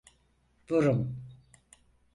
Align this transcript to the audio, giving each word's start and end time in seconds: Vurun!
Vurun! 0.69 0.99